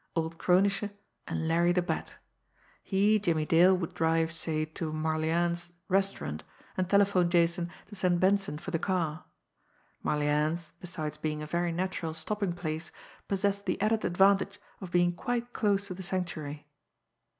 [0.15, 0.89] Old Kronische
[1.27, 2.15] and Larry the Bat.
[2.81, 6.43] He, Jimmie Dale, would drive, say, to Marlianne's restaurant,
[6.75, 9.25] and telephone Jason to send Benson for the car
[10.03, 12.91] Marlianne's, besides being a very natural stopping place,
[13.27, 16.67] possessed the added advantage of being quite close to the Sanctuary.